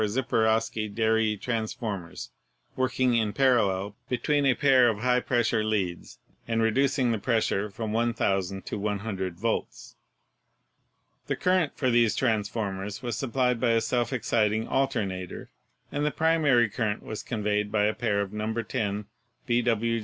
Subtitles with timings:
[0.07, 2.31] Ziperowsky Deri transform ers
[2.75, 7.93] working in parallel between a pair of high pressure leads, and reducing the pressure from
[7.93, 9.95] 1,000 to 100 volts.
[11.27, 15.51] The current for these transformers was supplied by a self exciting alternator,
[15.91, 18.51] and the primary current was convened by a pair of No.
[18.59, 19.05] 10
[19.45, 19.61] B.
[19.61, 19.99] W.